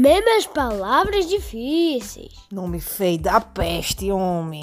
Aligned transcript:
Mesmas 0.00 0.46
palavras 0.46 1.26
difíceis. 1.28 2.32
Nome 2.52 2.78
feio 2.78 3.18
da 3.18 3.40
peste, 3.40 4.12
homem. 4.12 4.62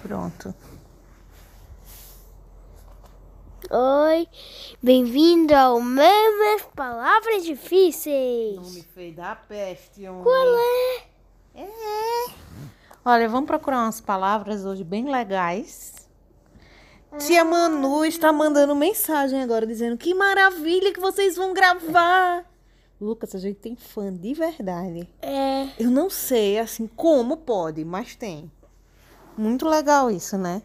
Pronto. 0.00 0.54
Oi, 3.70 4.26
bem-vindo 4.82 5.54
ao 5.54 5.78
Mesmas 5.82 6.62
Palavras 6.74 7.44
Difíceis. 7.44 8.56
Nome 8.56 8.82
feio 8.94 9.14
da 9.14 9.36
peste, 9.36 10.08
homem. 10.08 10.22
Qual 10.22 10.56
é? 10.56 11.02
É. 11.54 12.30
Olha, 13.04 13.28
vamos 13.28 13.46
procurar 13.46 13.82
umas 13.82 14.00
palavras 14.00 14.64
hoje 14.64 14.82
bem 14.82 15.04
legais. 15.04 16.05
Tia 17.18 17.44
Manu 17.44 18.04
está 18.04 18.32
mandando 18.32 18.74
mensagem 18.74 19.42
agora 19.42 19.66
dizendo 19.66 19.96
que 19.96 20.14
maravilha 20.14 20.92
que 20.92 21.00
vocês 21.00 21.36
vão 21.36 21.54
gravar. 21.54 22.44
Lucas, 23.00 23.34
a 23.34 23.38
gente 23.38 23.56
tem 23.56 23.76
fã 23.76 24.12
de 24.12 24.34
verdade. 24.34 25.08
É. 25.20 25.68
Eu 25.78 25.90
não 25.90 26.10
sei 26.10 26.58
assim 26.58 26.86
como 26.86 27.36
pode, 27.38 27.84
mas 27.84 28.14
tem. 28.16 28.50
Muito 29.36 29.68
legal 29.68 30.10
isso, 30.10 30.36
né? 30.38 30.62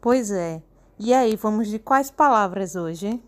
Pois 0.00 0.30
é. 0.30 0.62
E 0.98 1.12
aí, 1.12 1.36
vamos 1.36 1.68
de 1.68 1.78
quais 1.78 2.10
palavras 2.10 2.74
hoje? 2.76 3.20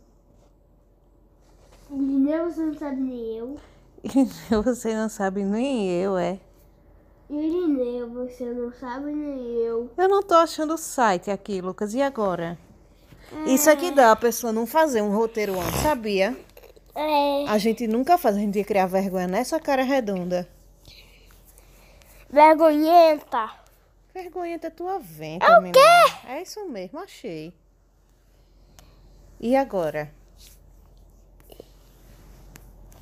Irineu, 1.91 2.51
você 2.51 2.63
não 2.63 2.75
sabe 2.75 3.01
nem 3.01 3.37
eu. 3.37 3.57
Você 4.65 4.95
não 4.95 5.09
sabe 5.09 5.43
nem 5.45 5.91
eu, 5.91 6.17
é. 6.17 6.39
Irineu, 7.31 8.11
você 8.11 8.45
não 8.45 8.73
sabe 8.73 9.13
nem 9.13 9.55
eu. 9.57 9.91
Eu 9.97 10.09
não 10.09 10.23
tô 10.23 10.35
achando 10.35 10.75
o 10.75 10.79
site 10.79 11.31
aqui, 11.31 11.61
Lucas. 11.61 11.93
E 11.93 12.01
agora? 12.01 12.59
Isso 13.47 13.69
aqui 13.69 13.91
dá 13.91 14.13
a 14.13 14.17
pessoa 14.17 14.53
não 14.53 14.67
fazer 14.67 15.03
um 15.03 15.15
roteiro 15.15 15.61
antes, 15.61 15.81
sabia? 15.81 16.35
É. 16.95 17.45
A 17.47 17.59
gente 17.59 17.87
nunca 17.87 18.17
faz, 18.17 18.37
a 18.37 18.41
gente 18.41 18.59
ia 18.59 18.65
criar 18.65 18.87
vergonha 18.87 19.27
nessa 19.27 19.61
cara 19.61 19.83
redonda. 19.83 20.49
Vergonhenta. 22.31 23.51
Vergonha 24.15 24.59
da 24.59 24.71
tua 24.71 24.99
venta, 24.99 25.61
menina. 25.61 25.79
É 26.27 26.43
isso 26.43 26.67
mesmo, 26.69 26.99
achei. 26.99 27.53
E 29.39 29.55
agora? 29.55 30.11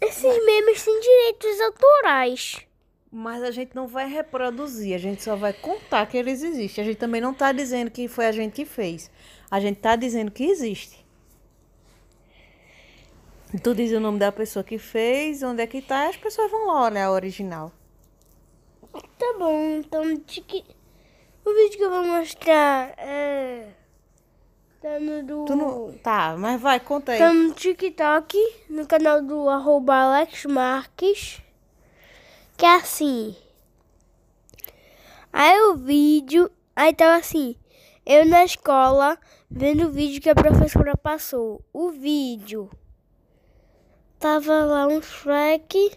Esses 0.00 0.44
memes 0.44 0.84
têm 0.84 1.00
direitos 1.00 1.60
autorais. 1.60 2.66
Mas 3.10 3.42
a 3.42 3.50
gente 3.50 3.74
não 3.74 3.86
vai 3.86 4.08
reproduzir, 4.08 4.94
a 4.94 4.98
gente 4.98 5.22
só 5.22 5.36
vai 5.36 5.52
contar 5.52 6.04
que 6.06 6.16
eles 6.16 6.42
existem. 6.42 6.82
A 6.82 6.86
gente 6.86 6.98
também 6.98 7.20
não 7.20 7.32
tá 7.32 7.52
dizendo 7.52 7.90
que 7.90 8.08
foi 8.08 8.26
a 8.26 8.32
gente 8.32 8.52
que 8.52 8.64
fez. 8.64 9.10
A 9.50 9.60
gente 9.60 9.78
tá 9.78 9.94
dizendo 9.94 10.30
que 10.30 10.44
existe. 10.44 11.05
Tu 13.62 13.74
diz 13.74 13.92
o 13.92 14.00
nome 14.00 14.18
da 14.18 14.32
pessoa 14.32 14.64
que 14.64 14.76
fez, 14.76 15.42
onde 15.42 15.62
é 15.62 15.66
que 15.66 15.80
tá, 15.80 16.06
e 16.06 16.08
as 16.08 16.16
pessoas 16.16 16.50
vão 16.50 16.66
lá 16.66 16.84
olhar 16.84 17.06
a 17.06 17.12
original. 17.12 17.72
Tá 19.18 19.34
bom, 19.38 19.78
então 19.78 20.02
o 20.02 20.06
vídeo 20.06 20.42
que 20.44 21.84
eu 21.84 21.90
vou 21.90 22.04
mostrar 22.04 22.92
é. 22.98 23.68
Tá 24.80 24.98
no 24.98 25.22
do. 25.22 25.44
Tu 25.44 25.54
não... 25.54 25.92
Tá, 26.02 26.36
mas 26.36 26.60
vai, 26.60 26.80
conta 26.80 27.12
aí. 27.12 27.18
Tá 27.18 27.32
no 27.32 27.52
TikTok, 27.52 28.36
no 28.68 28.86
canal 28.86 29.22
do 29.22 29.48
arroba 29.48 29.94
Alex 29.94 30.44
Marques. 30.46 31.40
Que 32.56 32.66
é 32.66 32.74
assim. 32.74 33.36
Aí 35.32 35.60
o 35.62 35.76
vídeo. 35.76 36.50
Aí 36.74 36.92
tava 36.92 37.16
assim. 37.16 37.56
Eu 38.04 38.26
na 38.26 38.44
escola 38.44 39.18
vendo 39.50 39.86
o 39.86 39.90
vídeo 39.90 40.20
que 40.20 40.30
a 40.30 40.34
professora 40.34 40.96
passou. 40.96 41.64
O 41.72 41.90
vídeo. 41.90 42.68
Tava 44.18 44.64
lá 44.64 44.86
um 44.86 45.02
Shrek. 45.02 45.92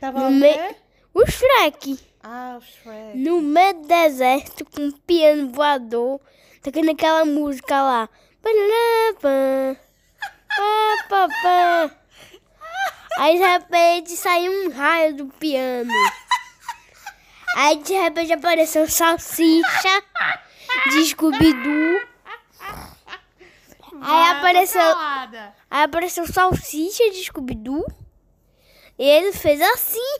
Tava 0.00 0.20
no 0.20 0.28
o 0.28 0.30
meio. 0.30 0.54
quê? 0.54 0.76
Um 1.14 1.26
Shrek. 1.26 1.98
Ah, 2.22 2.58
o 2.58 2.62
Shrek. 2.62 3.18
No 3.18 3.40
meio 3.40 3.74
do 3.74 3.88
deserto 3.88 4.64
com 4.64 4.82
um 4.82 4.92
piano 4.92 5.50
voador. 5.52 6.20
Tocando 6.62 6.90
aquela 6.90 7.24
música 7.24 7.82
lá. 7.82 8.08
Aí 13.18 13.38
de 13.38 13.44
repente 13.44 14.16
saiu 14.16 14.50
um 14.50 14.70
raio 14.70 15.14
do 15.14 15.26
piano. 15.26 15.92
Aí 17.56 17.76
de 17.76 17.92
repente 17.92 18.32
apareceu 18.32 18.88
salsicha 18.88 20.02
de 20.90 21.04
Scooby-Doo. 21.06 22.09
Aí 24.02 24.30
apareceu, 24.36 24.96
aí 25.70 25.82
apareceu 25.84 26.26
salsicha 26.26 27.10
de 27.10 27.24
Scooby-Doo. 27.24 27.84
E 28.98 29.04
ele 29.04 29.32
fez 29.32 29.60
assim. 29.60 30.18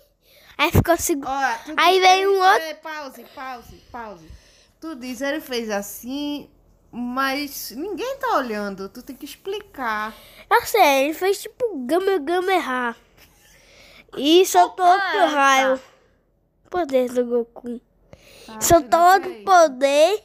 Aí 0.56 0.70
ficou 0.70 0.94
assim. 0.94 1.14
Ó, 1.24 1.58
tu 1.64 1.74
Aí 1.76 2.00
veio 2.00 2.32
um 2.32 2.38
outro- 2.38 2.58
Peraí, 2.58 2.74
Pause, 2.74 3.24
pause, 3.34 3.76
pause. 3.90 4.30
Tu 4.80 4.94
diz, 4.96 5.20
ele 5.20 5.40
fez 5.40 5.68
assim, 5.70 6.50
mas 6.90 7.70
ninguém 7.72 8.16
tá 8.18 8.36
olhando. 8.36 8.88
Tu 8.88 9.02
tem 9.02 9.16
que 9.16 9.24
explicar. 9.24 10.14
Eu 10.50 10.62
sei, 10.66 11.04
ele 11.04 11.14
fez 11.14 11.40
tipo 11.42 11.84
Gama 11.86 12.18
Gama 12.18 12.52
errar. 12.52 12.96
E 14.16 14.44
soltou 14.46 14.84
Ah, 14.84 14.92
outro 14.94 15.18
tá. 15.18 15.26
raio. 15.26 15.80
Poder 16.70 17.10
do 17.12 17.24
Goku. 17.24 17.80
Tá, 18.46 18.60
soltou 18.60 19.00
outro 19.00 19.32
poder 19.44 20.22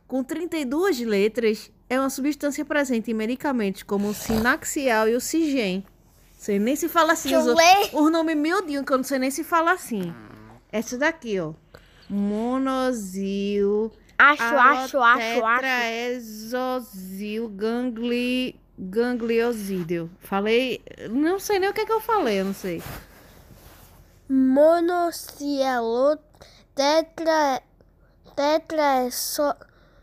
Com 0.08 0.24
32 0.24 1.00
letras, 1.00 1.72
é 1.90 2.00
uma 2.00 2.12
substância 2.12 2.64
presente 2.64 3.10
em 3.10 3.14
medicamentos 3.16 3.82
como 3.82 4.10
o 4.10 4.14
sinaxial 4.14 5.10
e 5.10 5.16
o 5.16 5.20
cigen. 5.20 5.84
Sei 6.38 6.60
nem 6.60 6.76
se 6.76 6.88
fala 6.88 7.14
assim. 7.14 7.30
Deixa 7.30 7.42
Os, 7.44 7.48
outros- 7.48 7.90
os 7.94 8.12
nomes 8.12 8.36
miudinhos 8.38 8.86
que 8.86 8.94
eu 8.94 8.98
não 8.98 9.04
sei 9.04 9.18
nem 9.18 9.32
se 9.32 9.44
fala 9.44 9.72
assim. 9.72 10.14
Essa 10.72 10.96
daqui, 10.98 11.40
ó. 11.40 11.54
Monosil. 12.08 13.92
Acho, 14.18 14.44
acho, 14.44 14.98
acho, 15.00 15.44
acho. 15.44 15.62
Tetraexosil 15.62 17.50
gangli, 17.50 18.60
gangliosídeo. 18.78 20.10
Falei. 20.20 20.82
Não 21.10 21.40
sei 21.40 21.58
nem 21.58 21.70
o 21.70 21.74
que, 21.74 21.82
é 21.82 21.86
que 21.86 21.92
eu 21.92 22.00
falei, 22.02 22.40
eu 22.42 22.46
não 22.46 22.54
sei. 22.54 22.82
Monocielo 24.34 26.18
tetra 26.74 27.62
tetra 28.34 29.04
é 29.04 29.12
só 29.12 29.54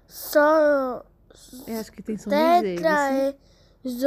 só 0.07 1.03
Eu 1.67 1.81
acho 1.81 1.91
que 1.91 2.03
tem 2.03 2.19
som 2.19 2.29
tetra 2.29 3.11
é 3.11 3.35
dizer, 3.83 3.99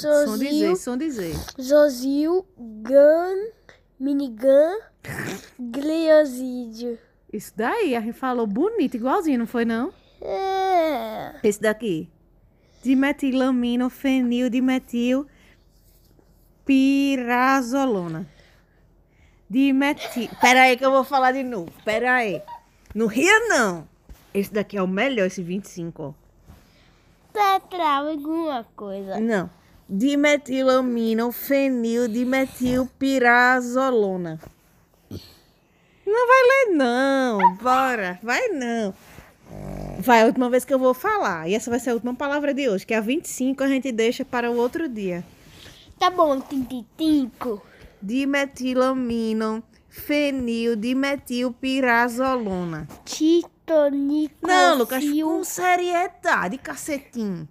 zozil 0.00 0.76
som 0.76 0.96
dizer. 0.96 1.34
zozil 1.60 2.46
gan 2.56 3.52
minigan 4.00 4.78
gliosídeo 5.60 6.98
Isso 7.30 7.52
daí, 7.54 7.94
a 7.94 8.00
gente 8.00 8.14
falou 8.18 8.46
bonito, 8.46 8.96
igualzinho, 8.96 9.40
não 9.40 9.46
foi 9.46 9.66
não? 9.66 9.92
é 10.22 11.34
Esse 11.42 11.60
daqui. 11.60 12.08
Dimetilamino, 12.82 13.90
fenil, 13.90 14.48
dimetil, 14.48 15.26
pirazolona. 16.64 18.26
Dimetil. 19.54 20.28
Pera 20.40 20.62
aí 20.62 20.76
que 20.76 20.84
eu 20.84 20.90
vou 20.90 21.04
falar 21.04 21.30
de 21.30 21.44
novo. 21.44 21.70
Pera 21.84 22.14
aí. 22.14 22.42
Não 22.92 23.06
ria, 23.06 23.38
não. 23.48 23.86
Esse 24.34 24.52
daqui 24.52 24.76
é 24.76 24.82
o 24.82 24.88
melhor, 24.88 25.26
esse 25.26 25.44
25, 25.44 26.02
ó. 26.02 26.12
Tetral, 27.32 28.08
alguma 28.08 28.66
coisa. 28.74 29.20
Não. 29.20 29.48
Dimetilamina, 29.88 31.30
fenil, 31.30 32.08
dimetilpirazolona. 32.08 34.40
Não 36.04 36.26
vai 36.26 36.42
ler, 36.42 36.74
não. 36.74 37.54
Bora. 37.54 38.18
Vai, 38.24 38.48
não. 38.48 38.92
Vai, 40.00 40.22
a 40.22 40.26
última 40.26 40.50
vez 40.50 40.64
que 40.64 40.74
eu 40.74 40.80
vou 40.80 40.94
falar. 40.94 41.48
E 41.48 41.54
essa 41.54 41.70
vai 41.70 41.78
ser 41.78 41.90
a 41.90 41.94
última 41.94 42.16
palavra 42.16 42.52
de 42.52 42.68
hoje, 42.68 42.84
que 42.84 42.92
é 42.92 42.96
a 42.96 43.00
25 43.00 43.62
a 43.62 43.68
gente 43.68 43.92
deixa 43.92 44.24
para 44.24 44.50
o 44.50 44.56
outro 44.56 44.88
dia. 44.88 45.22
Tá 45.96 46.10
bom, 46.10 46.40
35 46.40 47.62
dimetilamino, 48.04 49.64
fenil, 49.88 50.76
dimetilpirazolona. 50.76 52.86
Titonico. 53.04 54.46
Não, 54.46 54.78
Lucas, 54.78 55.02
com 55.04 55.42
seriedade, 55.42 56.58
cacetinho. 56.58 57.48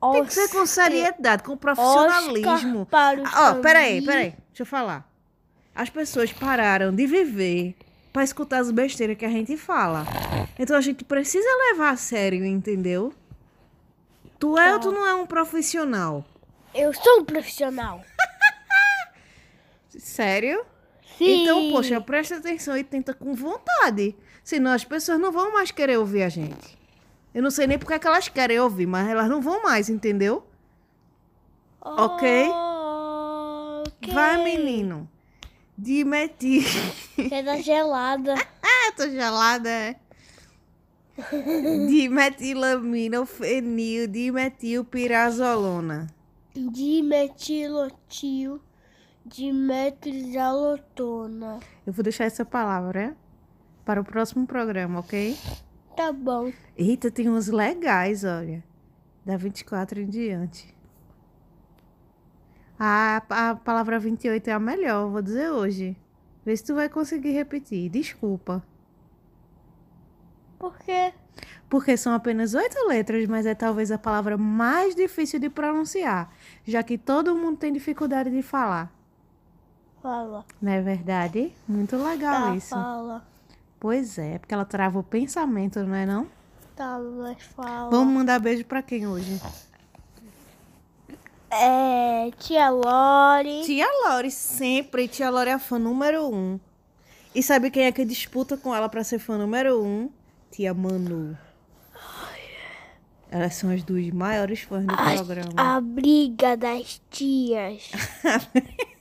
Oscar, 0.00 0.20
Tem 0.20 0.26
que 0.26 0.34
ser 0.34 0.48
com 0.48 0.64
seriedade, 0.66 1.42
com 1.44 1.56
profissionalismo. 1.56 2.86
Ah, 2.90 3.14
ó, 3.36 3.52
oh, 3.52 3.56
peraí, 3.62 4.04
peraí. 4.04 4.34
Deixa 4.48 4.62
eu 4.62 4.66
falar. 4.66 5.08
As 5.74 5.88
pessoas 5.88 6.30
pararam 6.32 6.94
de 6.94 7.06
viver 7.06 7.74
para 8.12 8.24
escutar 8.24 8.58
as 8.58 8.70
besteiras 8.70 9.16
que 9.16 9.24
a 9.24 9.30
gente 9.30 9.56
fala. 9.56 10.04
Então 10.58 10.76
a 10.76 10.80
gente 10.80 11.04
precisa 11.04 11.48
levar 11.70 11.90
a 11.90 11.96
sério, 11.96 12.44
entendeu? 12.44 13.14
Tu 14.38 14.58
é 14.58 14.74
ou 14.74 14.80
tu 14.80 14.90
tá. 14.90 14.98
não 14.98 15.06
é 15.06 15.14
um 15.14 15.24
profissional? 15.24 16.24
Eu 16.74 16.92
sou 16.92 17.20
um 17.20 17.24
profissional. 17.24 18.04
Sério? 19.98 20.64
Sim. 21.18 21.42
Então, 21.42 21.70
poxa, 21.70 22.00
presta 22.00 22.36
atenção 22.36 22.76
e 22.76 22.84
tenta 22.84 23.14
com 23.14 23.34
vontade. 23.34 24.14
Senão 24.42 24.72
as 24.72 24.84
pessoas 24.84 25.20
não 25.20 25.30
vão 25.30 25.52
mais 25.52 25.70
querer 25.70 25.98
ouvir 25.98 26.22
a 26.22 26.28
gente. 26.28 26.78
Eu 27.34 27.42
não 27.42 27.50
sei 27.50 27.66
nem 27.66 27.78
porque 27.78 27.94
é 27.94 27.98
que 27.98 28.06
elas 28.06 28.28
querem 28.28 28.58
ouvir, 28.60 28.86
mas 28.86 29.08
elas 29.08 29.28
não 29.28 29.40
vão 29.40 29.62
mais, 29.62 29.88
entendeu? 29.88 30.44
ok? 31.80 32.48
Ok. 33.86 34.12
Vai, 34.14 34.44
menino. 34.44 35.08
Dimetil. 35.76 36.62
Você 37.16 37.42
tá 37.42 37.56
gelada. 37.60 38.34
Ah, 38.84 38.90
tô 38.96 39.08
gelada, 39.08 39.68
é. 39.68 39.94
Dimetilamina, 41.88 43.24
fenil, 43.24 44.08
dimetilpirazolona. 44.08 46.08
Dimetilotil. 46.54 48.60
Dimetrizalotona. 49.24 51.60
Eu 51.86 51.92
vou 51.92 52.02
deixar 52.02 52.24
essa 52.24 52.44
palavra 52.44 53.16
para 53.84 54.00
o 54.00 54.04
próximo 54.04 54.46
programa, 54.46 55.00
ok? 55.00 55.36
Tá 55.96 56.12
bom. 56.12 56.52
Eita, 56.76 57.10
tem 57.10 57.28
uns 57.28 57.48
legais, 57.48 58.24
olha. 58.24 58.62
Da 59.24 59.36
24 59.36 60.00
em 60.00 60.08
diante. 60.08 60.74
A, 62.78 63.22
a 63.28 63.54
palavra 63.54 63.98
28 63.98 64.48
é 64.48 64.52
a 64.52 64.58
melhor, 64.58 65.08
vou 65.08 65.22
dizer 65.22 65.50
hoje. 65.50 65.96
Vê 66.44 66.56
se 66.56 66.64
tu 66.64 66.74
vai 66.74 66.88
conseguir 66.88 67.30
repetir. 67.30 67.88
Desculpa. 67.88 68.62
Por 70.58 70.76
quê? 70.78 71.12
Porque 71.68 71.96
são 71.96 72.12
apenas 72.12 72.54
oito 72.54 72.88
letras, 72.88 73.26
mas 73.26 73.46
é 73.46 73.54
talvez 73.54 73.90
a 73.90 73.98
palavra 73.98 74.36
mais 74.36 74.94
difícil 74.94 75.40
de 75.40 75.48
pronunciar, 75.48 76.32
já 76.64 76.82
que 76.82 76.98
todo 76.98 77.34
mundo 77.34 77.58
tem 77.58 77.72
dificuldade 77.72 78.30
de 78.30 78.42
falar. 78.42 78.92
Fala. 80.02 80.44
Não 80.60 80.72
é 80.72 80.80
verdade? 80.80 81.52
Muito 81.68 81.96
legal 81.96 82.48
Tá, 82.48 82.56
isso. 82.56 82.70
fala. 82.70 83.24
Pois 83.78 84.18
é, 84.18 84.38
porque 84.38 84.52
ela 84.54 84.64
trava 84.64 84.98
o 84.98 85.02
pensamento, 85.02 85.80
não 85.84 85.94
é 85.94 86.04
não? 86.06 86.26
Tá, 86.74 86.98
mas 86.98 87.42
fala. 87.54 87.90
Vamos 87.90 88.12
mandar 88.14 88.38
beijo 88.40 88.64
pra 88.64 88.82
quem 88.82 89.06
hoje? 89.06 89.40
É, 91.50 92.30
tia 92.38 92.70
Lore. 92.70 93.62
Tia 93.64 93.86
Lore, 94.06 94.30
sempre. 94.30 95.06
Tia 95.06 95.28
Lore 95.30 95.50
é 95.50 95.52
a 95.52 95.58
fã 95.58 95.78
número 95.78 96.26
um. 96.32 96.58
E 97.34 97.42
sabe 97.42 97.70
quem 97.70 97.84
é 97.84 97.92
que 97.92 98.04
disputa 98.04 98.56
com 98.56 98.74
ela 98.74 98.88
pra 98.88 99.04
ser 99.04 99.18
fã 99.18 99.36
número 99.38 99.82
um? 99.82 100.10
Tia 100.50 100.72
Manu. 100.74 101.36
Elas 103.30 103.54
são 103.54 103.70
as 103.70 103.82
duas 103.82 104.10
maiores 104.10 104.60
fãs 104.60 104.84
do 104.84 104.94
programa. 104.94 105.52
A 105.56 105.80
briga 105.80 106.54
das 106.56 107.00
tias. 107.10 107.90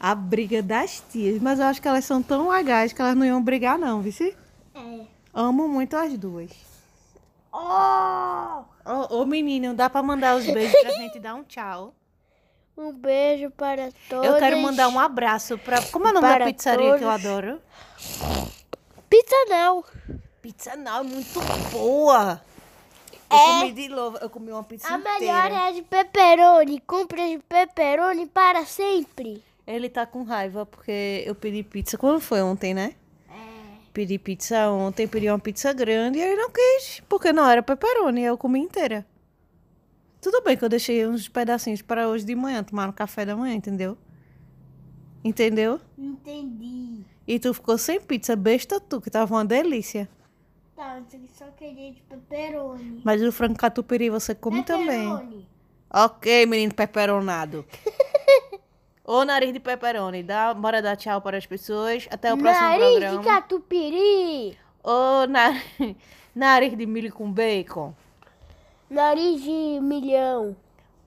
A 0.00 0.14
briga 0.14 0.62
das 0.62 1.02
tias. 1.12 1.40
Mas 1.42 1.58
eu 1.58 1.66
acho 1.66 1.80
que 1.82 1.86
elas 1.86 2.04
são 2.06 2.22
tão 2.22 2.48
legais 2.48 2.92
que 2.92 3.02
elas 3.02 3.14
não 3.14 3.24
iam 3.26 3.42
brigar, 3.42 3.78
não, 3.78 4.00
vice? 4.00 4.34
É. 4.74 5.00
Amo 5.34 5.68
muito 5.68 5.94
as 5.96 6.16
duas. 6.16 6.50
Oh! 7.52 8.62
Ô, 8.84 9.20
ô 9.20 9.26
menino, 9.26 9.74
dá 9.74 9.90
pra 9.90 10.02
mandar 10.02 10.36
os 10.36 10.46
beijos 10.46 10.80
pra 10.80 10.90
gente 10.92 11.18
dar 11.18 11.34
um 11.34 11.44
tchau. 11.44 11.94
Um 12.76 12.92
beijo 12.92 13.50
para 13.50 13.90
todos. 14.08 14.26
Eu 14.26 14.38
quero 14.38 14.58
mandar 14.58 14.88
um 14.88 14.98
abraço 14.98 15.58
pra. 15.58 15.82
Como 15.82 16.06
é 16.06 16.10
o 16.10 16.14
nome 16.14 16.38
da 16.38 16.44
pizzaria 16.46 16.96
que 16.96 17.04
eu 17.04 17.10
todos. 17.10 17.26
adoro? 17.26 17.60
Pizza 19.10 19.36
não. 19.48 19.84
Pizza 20.40 20.76
não, 20.76 21.00
é 21.00 21.02
muito 21.02 21.40
boa. 21.72 22.40
Eu 23.30 23.36
É. 23.36 23.58
comi 23.60 23.72
de 23.72 23.88
novo, 23.88 24.16
eu 24.18 24.30
comi 24.30 24.50
uma 24.50 24.64
pizza 24.64 24.88
A 24.88 24.96
melhor 24.98 25.16
inteira. 25.16 25.54
é 25.54 25.68
a 25.68 25.72
de 25.72 25.82
pepperoni. 25.82 26.80
Compre 26.80 27.36
de 27.36 27.38
pepperoni 27.42 28.26
para 28.26 28.64
sempre. 28.64 29.44
Ele 29.66 29.88
tá 29.88 30.06
com 30.06 30.22
raiva 30.22 30.66
porque 30.66 31.22
eu 31.26 31.34
pedi 31.34 31.62
pizza. 31.62 31.96
Quando 31.96 32.20
foi 32.20 32.42
ontem, 32.42 32.74
né? 32.74 32.94
É. 33.28 33.32
Pedi 33.92 34.18
pizza 34.18 34.70
ontem, 34.70 35.06
pedi 35.06 35.28
uma 35.28 35.38
pizza 35.38 35.72
grande 35.72 36.18
e 36.18 36.22
ele 36.22 36.36
não 36.36 36.50
quis, 36.50 37.00
porque 37.08 37.32
não 37.32 37.48
era 37.48 37.62
pepperoni, 37.62 38.22
eu 38.22 38.36
comi 38.36 38.58
inteira. 38.60 39.06
Tudo 40.20 40.42
bem 40.42 40.56
que 40.56 40.64
eu 40.64 40.68
deixei 40.68 41.06
uns 41.06 41.28
pedacinhos 41.28 41.80
para 41.80 42.08
hoje 42.08 42.24
de 42.24 42.34
manhã, 42.34 42.62
tomar 42.62 42.86
no 42.86 42.92
café 42.92 43.24
da 43.24 43.34
manhã, 43.34 43.54
entendeu? 43.54 43.96
Entendeu? 45.24 45.80
Entendi. 45.96 47.04
E 47.26 47.38
tu 47.38 47.54
ficou 47.54 47.78
sem 47.78 48.00
pizza, 48.00 48.34
besta 48.36 48.80
tu, 48.80 49.00
que 49.00 49.10
tava 49.10 49.34
uma 49.34 49.44
delícia. 49.44 50.08
Tá, 50.74 50.98
eu 51.12 51.20
só 51.28 51.46
queria 51.52 51.92
de 51.92 52.02
pepperoni. 52.02 53.02
Mas 53.04 53.22
o 53.22 53.30
frango 53.30 53.56
catupiry 53.56 54.10
você 54.10 54.34
come 54.34 54.62
também. 54.62 55.10
Pepperoni. 55.10 55.48
Ok, 55.92 56.46
menino 56.46 56.74
peperonado. 56.74 57.64
Ô 59.12 59.24
nariz 59.24 59.52
de 59.52 59.58
pepperoni, 59.58 60.22
dá, 60.22 60.54
bora 60.54 60.80
dar 60.80 60.94
tchau 60.96 61.20
para 61.20 61.36
as 61.36 61.44
pessoas. 61.44 62.06
Até 62.12 62.32
o 62.32 62.38
próximo 62.38 62.64
Nariz 62.64 62.84
de 62.94 63.00
programa. 63.00 63.24
catupiry. 63.24 64.56
Ô 64.84 65.26
nariz, 65.26 65.62
nariz 66.32 66.78
de 66.78 66.86
milho 66.86 67.12
com 67.12 67.28
bacon. 67.32 67.92
Nariz 68.88 69.42
de 69.42 69.80
milhão. 69.82 70.54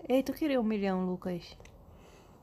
Ei, 0.09 0.21
tu 0.21 0.33
queria 0.33 0.59
um 0.59 0.63
milhão, 0.65 1.05
Lucas? 1.05 1.43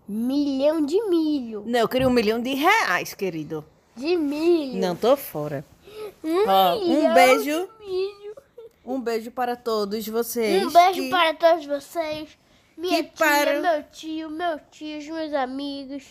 Milhão 0.09 0.83
de 0.85 0.99
milho. 1.11 1.63
Não, 1.67 1.81
eu 1.81 1.89
queria 1.89 2.09
um 2.09 2.13
milhão 2.13 2.41
de 2.41 2.55
reais, 2.55 3.13
querido. 3.13 3.63
De 3.95 4.17
milho. 4.17 4.81
Não 4.81 4.97
tô 4.97 5.15
fora. 5.15 5.63
Um 6.25 6.49
Ó, 6.49 6.77
um 6.79 7.13
beijo. 7.13 7.69
Um 8.83 8.99
beijo 8.99 9.31
para 9.31 9.57
todos 9.57 10.09
vocês. 10.09 10.67
Um 10.67 10.71
beijo 10.71 11.03
que- 11.03 11.11
para 11.11 11.35
todos 11.35 11.67
vocês. 11.67 12.40
Minha 12.81 13.05
que 13.05 13.11
tia, 13.11 13.13
para- 13.19 13.61
meu 13.61 13.83
tio, 13.91 14.31
meu 14.31 14.59
tio, 14.71 14.99
os 14.99 15.07
meus 15.07 15.35
amigos. 15.35 16.05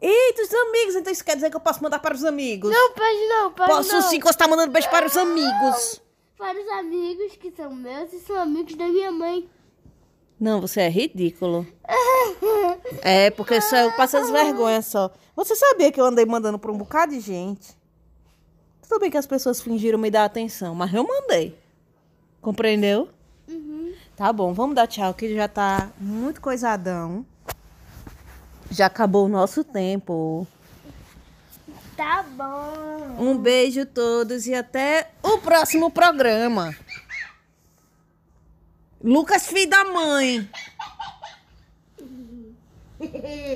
Eita, 0.00 0.42
os 0.42 0.54
amigos, 0.54 0.94
então 0.94 1.12
isso 1.12 1.24
quer 1.24 1.34
dizer 1.34 1.50
que 1.50 1.56
eu 1.56 1.60
posso 1.60 1.82
mandar 1.82 1.98
para 1.98 2.14
os 2.14 2.24
amigos? 2.24 2.70
Não, 2.70 2.92
pode 2.92 3.26
não, 3.28 3.52
pode 3.52 3.70
Posso 3.70 3.92
não. 3.92 4.02
sim, 4.02 4.20
que 4.20 4.26
você 4.26 4.38
tá 4.38 4.46
mandando 4.46 4.70
beijo 4.72 4.88
para 4.90 5.06
os 5.06 5.16
amigos. 5.16 6.00
Para 6.36 6.56
os 6.56 6.68
amigos 6.68 7.34
que 7.36 7.50
são 7.50 7.74
meus 7.74 8.12
e 8.12 8.20
são 8.20 8.36
amigos 8.36 8.74
da 8.76 8.86
minha 8.86 9.10
mãe. 9.10 9.48
Não, 10.38 10.60
você 10.60 10.82
é 10.82 10.88
ridículo. 10.88 11.66
É, 13.02 13.28
porque 13.30 13.60
só 13.60 13.76
eu 13.76 13.92
passo 13.96 14.18
as 14.18 14.30
vergonhas 14.30 14.86
só. 14.86 15.10
Você 15.34 15.56
sabia 15.56 15.90
que 15.90 16.00
eu 16.00 16.04
andei 16.04 16.24
mandando 16.24 16.60
pra 16.60 16.70
um 16.70 16.78
bocado 16.78 17.12
de 17.12 17.18
gente? 17.20 17.76
Tudo 18.88 19.00
bem 19.00 19.10
que 19.10 19.16
as 19.18 19.26
pessoas 19.26 19.60
fingiram 19.60 19.98
me 19.98 20.10
dar 20.12 20.24
atenção, 20.24 20.76
mas 20.76 20.94
eu 20.94 21.02
mandei. 21.04 21.58
Compreendeu? 22.40 23.08
Tá 24.18 24.32
bom, 24.32 24.52
vamos 24.52 24.74
dar 24.74 24.88
tchau, 24.88 25.14
que 25.14 25.32
já 25.32 25.46
tá 25.46 25.92
muito 25.96 26.40
coisadão. 26.40 27.24
Já 28.68 28.86
acabou 28.86 29.26
o 29.26 29.28
nosso 29.28 29.62
tempo. 29.62 30.44
Tá 31.96 32.24
bom. 32.24 33.14
Um 33.16 33.38
beijo 33.38 33.82
a 33.82 33.86
todos 33.86 34.48
e 34.48 34.54
até 34.56 35.12
o 35.22 35.38
próximo 35.38 35.88
programa. 35.88 36.76
Lucas, 39.00 39.46
filho 39.46 39.70
da 39.70 39.84
mãe. 39.84 40.50